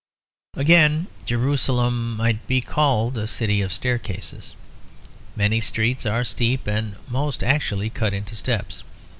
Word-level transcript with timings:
Again, 0.55 1.05
Jerusalem 1.27 2.17
might 2.17 2.47
be 2.47 2.59
called 2.59 3.19
a 3.19 3.27
city 3.27 3.61
of 3.61 3.71
staircases. 3.71 4.55
Many 5.35 5.61
streets 5.61 6.07
are 6.07 6.23
steep 6.23 6.65
and 6.65 6.95
most 7.07 7.43
actually 7.43 7.91
cut 7.91 8.11
into 8.11 8.35
steps. 8.35 8.81